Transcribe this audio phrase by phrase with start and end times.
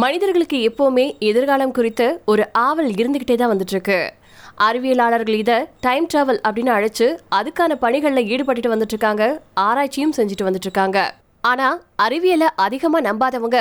[0.00, 3.98] மனிதர்களுக்கு எப்போவுமே எதிர்காலம் குறித்து ஒரு ஆவல் இருந்துகிட்டே தான் வந்துட்டு இருக்கு
[4.66, 9.24] அறிவியலாளர்கள் இதை டைம் டிராவல் அப்படின்னு அழைச்சு அதுக்கான பணிகளில் ஈடுபட்டுட்டு வந்துட்டு இருக்காங்க
[9.66, 10.98] ஆராய்ச்சியும் செஞ்சுட்டு வந்துட்டு இருக்காங்க
[11.44, 11.68] ஆனா
[12.06, 13.58] அறிவியலை அதிகமா நம்பாதவங்க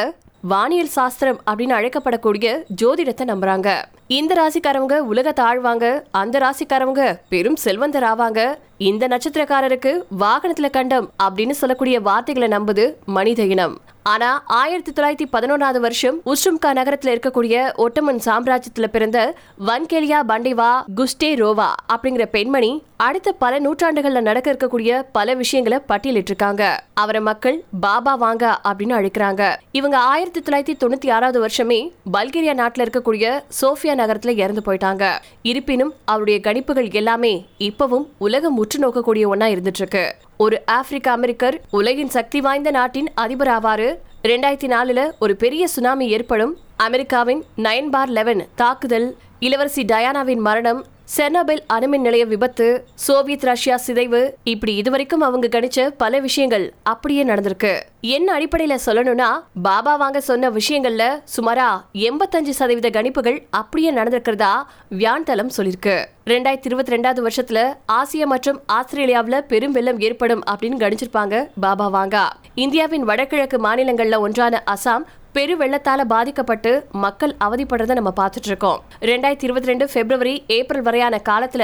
[0.51, 2.49] வானியல் சாஸ்திரம் அப்படின்னு அழைக்கப்படக்கூடிய
[2.81, 3.69] ஜோதிடத்தை நம்புறாங்க.
[4.17, 5.85] இந்த ராசிக்காரவங்க உலகத்தை ஆழ்வாங்க
[6.19, 8.41] அந்த ராசிக்காரவங்க பெரும் செல்வந்தர் ஆவாங்க.
[8.89, 9.91] இந்த நட்சத்திரக்காரருக்கு
[10.23, 12.85] வாகனத்துல கண்டம் அப்படின்னு சொல்லக்கூடிய வார்த்தைகளை நம்புது
[13.17, 13.75] மனித இனம்.
[14.11, 19.35] ஆனா ஆயிரத்தி தொள்ளாயிரத்தி பதினொன்றாவது வருஷம் உஸ்ரும்கா நகரத்துல இருக்கக்கூடிய ஒட்டமன் சாம்ராஜ்யத்துல பிறந்த
[19.67, 26.63] வன்கெலியா பண்டிவா குஸ்டே ரோவா அப்படிங்கிற பெண்மணி அடுத்த பல நூற்றாண்டுகள்ல நடக்க இருக்கக்கூடிய பல விஷயங்களை பட்டியலிட்டிருக்காங்க.
[26.93, 29.55] அவரை மக்கள் பாபா வாங்க அப்படின்னு அழைக்கிறாங்க.
[29.71, 31.79] இவங்க ஆயிரத்தி தொள்ளாயிரத்தி தொண்ணூத்தி ஆறாவது வருஷமே
[32.13, 35.11] பல்கேரியா நாட்டுல இருக்கக்கூடிய சோஃபியா நகரத்துல இறந்து போயிட்டாங்க.
[35.41, 40.05] இருப்பினும் அவருடைய கணிப்புகள் எல்லாமே இப்பவும் உலகம் உற்று நோக்கக்கூடிய ஒன்னா இருந்துட்டு இருக்கு.
[40.37, 43.87] ஒரு ஆப்பிரிக்க அமெரிக்கர் உலகின் சக்தி வாய்ந்த நாட்டின் அதிபர் ஆவாரு
[44.23, 46.57] ரெண்டாயிரத்தி நாலுல ஒரு பெரிய சுனாமி ஏற்படும்.
[46.77, 50.85] அமெரிக்காவின் நைன் பார் லெவன் தாக்குதல் இளவரசி டயானாவின் மரணம்
[51.15, 57.79] செர்னோபெல் அணுமின் நிலைய விபத்து சோவியத் ரஷ்யா சிதைவு இப்படி இதுவரைக்கும் அவங்க கணிச்ச பல விஷயங்கள் அப்படியே நடந்திருக்கு.
[58.01, 59.29] என்ன அடிப்படையில சொல்லணும்னா
[59.61, 61.03] பாபா வாங்க சொன்ன விஷயங்கள்ல
[61.35, 64.51] சுமாரா எண்பத்தஞ்சு சதவீத கணிப்புகள் அப்படியே நடந்திருக்கிறதா
[64.91, 65.95] வியான்தளம் சொல்லியிருக்கு.
[66.25, 67.59] ரெண்டாயிரத்தி இருபத்தி ரெண்டாவது வருஷத்துல
[67.97, 72.25] ஆசியா மற்றும் ஆஸ்திரேலியாவில் பெரும் வெள்ளம் ஏற்படும் அப்படின்னு கணிச்சிருப்பாங்க பாபா வாங்கா.
[72.55, 75.05] இந்தியாவின் வடகிழக்கு மாநிலங்கள்ல ஒன்றான அசாம்
[75.37, 76.71] பெரு வெள்ளத்தால பாதிக்கப்பட்டு
[77.03, 78.77] மக்கள் அவதிப்படுறத நம்ம பார்த்துட்டு இருக்கோம்.
[79.09, 81.63] ரெண்டாயிரத்தி இருபத்தி ரெண்டு பிப்ரவரி ஏப்ரல் வரையான காலத்துல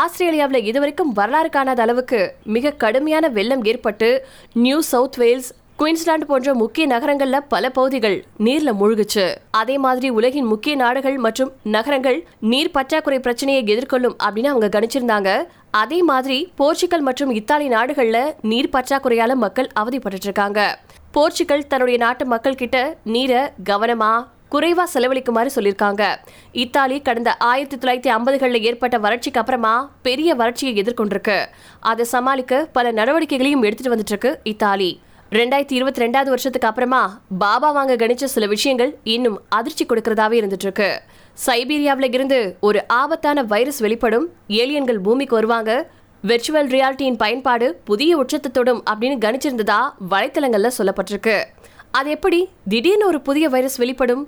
[0.00, 2.20] ஆஸ்திரேலியாவில் இதுவரைக்கும் வரலாறு காணாத அளவுக்கு
[2.56, 4.08] மிக கடுமையான வெள்ளம் ஏற்பட்டு
[4.64, 5.50] நியூ சவுத் வேல்ஸ்
[5.82, 8.16] குயின்ஸ்லாந்து போன்ற முக்கிய நகரங்கள்ல பல பகுதிகள்
[8.46, 9.24] நீர்ல மூழ்குச்சு.
[9.60, 12.18] அதே மாதிரி உலகின் முக்கிய நாடுகள் மற்றும் நகரங்கள்
[12.50, 15.30] நீர் பற்றாக்குறை பிரச்சனையை எதிர்கொள்ளும் அப்படின்னு அவங்க கணிச்சிருந்தாங்க.
[15.70, 20.78] அதே மாதிரி போர்ச்சுகல் மற்றும் இத்தாலி நாடுகள்ல நீர் பற்றாக்குறையால மக்கள் அவதிப்பட்டு இருக்காங்க
[21.10, 24.12] போர்ச்சுகல் தன்னுடைய நாட்டு மக்கள் கிட்ட நீரை கவனமா
[24.54, 26.02] குறைவா செலவழிக்குமாறு சொல்லியிருக்காங்க
[26.64, 31.46] இத்தாலி கடந்த ஆயிரத்தி தொள்ளாயிரத்தி ஐம்பதுகளில் ஏற்பட்ட வறட்சிக்கு அப்புறமா பெரிய வறட்சியை எதிர்கொண்டிருக்கு.
[31.80, 35.00] அதை சமாளிக்க பல நடவடிக்கைகளையும் எடுத்துட்டு வந்துட்டு இருக்கு இத்தாலி.
[35.38, 37.00] ரெண்டாயிரத்தி இருபத்தி ரெண்டாவது வருஷத்துக்கு அப்புறமா
[37.38, 40.88] பாபா வாங்க கணிச்ச சில விஷயங்கள் இன்னும் அதிர்ச்சி கொடுக்கறதாவே இருந்துட்டு இருக்கு
[41.46, 45.70] சைபீரியாவில் இருந்து ஒரு ஆபத்தான வைரஸ் வெளிப்படும் ஏலியன்கள் பூமிக்கு வருவாங்க.
[46.24, 51.36] வெர்ச்சுவல் ரியாலிட்டியின் பயன்பாடு புதிய உச்சத்தை தொடும் அப்படின்னு கணிச்சிருந்ததா வலைத்தளங்கள்ல சொல்லப்பட்டிருக்கு.
[51.90, 54.22] அது எப்படி திடீர்னு ஒரு புதிய வைரஸ் வெளிப்படும்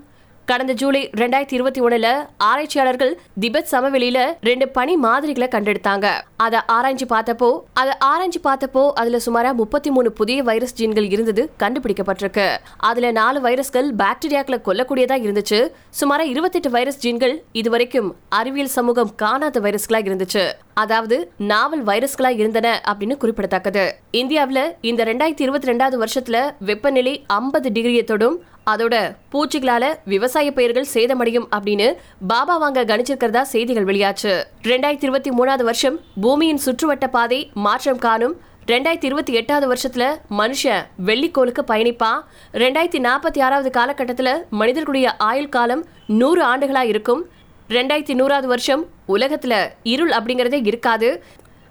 [0.50, 2.08] கடந்த ஜூலை ரெண்டாயிரத்தி இருபத்தி ஒண்ணுல
[2.48, 3.12] ஆராய்ச்சியாளர்கள்
[3.42, 4.18] திபெத் சமவெளியில
[4.48, 6.06] ரெண்டு பனி மாதிரிகளை கண்டெடுத்தாங்க.
[6.44, 7.48] அதை ஆராய்ச்சி பார்த்தப்போ
[7.80, 12.46] அதை ஆராய்ச்சி பார்த்தப்போ அதுல சுமாரா முப்பத்தி மூணு புதிய வைரஸ் ஜீன்கள் இருந்தது கண்டுபிடிக்கப்பட்டிருக்கு.
[12.88, 15.60] அதுல நாலு வைரஸ்கள் பாக்டீரியாக்களை கொல்லக்கூடியதா இருந்துச்சு.
[16.00, 20.44] சுமாரா இருபத்தெட்டு வைரஸ் ஜீன்கள் இதுவரைக்கும் அறிவியல் சமூகம் காணாத வைரஸ்களா இருந்துச்சு.
[20.84, 21.16] அதாவது
[21.52, 23.86] நாவல் வைரஸ்களா இருந்தன அப்படின்னு குறிப்பிடத்தக்கது.
[24.22, 26.38] இந்தியாவில் இந்த ரெண்டாயிரத்தி இருபத்தி ரெண்டாவது வருஷத்துல
[26.70, 28.36] வெப்பநிலை ஐம்பது டிகிரியை தொடும்
[28.66, 31.94] அதோட பூச்சிகளால விவசாய பயிர்கள் சேதமடையும் அப்படின்னு
[32.26, 34.32] பாபா வாங்க கணிச்சிருக்கிறதா செய்திகள் வெளியாச்சு.
[34.62, 38.40] ரெண்டாயிரத்தி இருபத்தி மூணாவது வருஷம் பூமியின் சுற்றுவட்ட பாதை மாற்றம் காணும்.
[38.66, 42.20] ரெண்டாயிரத்தி இருபத்தி எட்டாவது வருஷத்துல மனுஷன் வெள்ளிக்கோளுக்கு பயணிப்பான்.
[42.52, 47.24] ரெண்டாயிரத்தி நாற்பத்தி ஆறாவது காலகட்டத்துல மனிதர்களுடைய ஆயுள் காலம் நூறு ஆண்டுகளா இருக்கும்.
[47.68, 51.22] ரெண்டாயிரத்தி நூறாவது வருஷம் உலகத்துல இருள் அப்படிங்கறதே இருக்காது.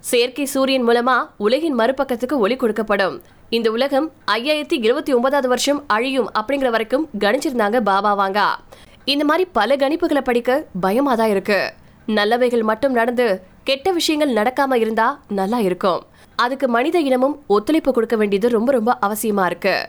[0.08, 3.20] செயற்கை சூரியன் மூலமா உலகின் மறுபக்கத்துக்கு ஒளி கொடுக்கப்படும்.
[3.48, 8.58] இந்த உலகம் ஐயாயிரத்தி இருபத்தி ஒன்பதாவது வருஷம் அழியும் அப்படிங்கிற வரைக்கும் கணிச்சிருந்தாங்க பாபா வாங்கா.
[9.04, 11.72] இந்த மாதிரி பல கணிப்புகளை படிக்க பயமா தான் இருக்கு.
[12.06, 16.02] நல்லவைகள் மட்டும் நடந்து கெட்ட விஷயங்கள் நடக்காம இருந்தா நல்லா இருக்கும்.
[16.36, 19.88] அதுக்கு மனித இனமும் ஒத்துழைப்பு கொடுக்க வேண்டியது ரொம்ப ரொம்ப அவசியமா இருக்கு.